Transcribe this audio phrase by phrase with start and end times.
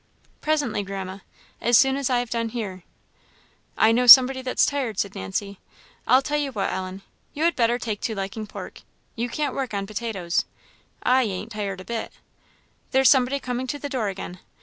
[0.41, 1.19] "Presently, Grandma,
[1.61, 2.81] as soon as I have done here."
[3.77, 5.59] "I know somebody that's tired," said Nancy.
[6.07, 8.81] "I tell you what, Ellen, you had better take to liking pork;
[9.15, 10.45] you can't work on potatoes.
[11.03, 12.13] I ain't tired a bit.
[12.89, 14.39] There's somebody coming to the door again!